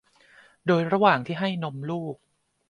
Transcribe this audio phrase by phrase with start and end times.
[0.67, 2.15] โดยระหว่างที่ให้นมลูก